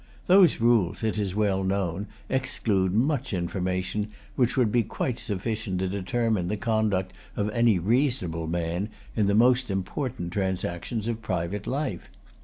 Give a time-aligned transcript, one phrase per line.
[0.25, 5.87] Those rules, it is well known, exclude much information which would be quite sufficient to
[5.87, 12.09] determine the conduct of any reasonable man, in the most important transactions of private life.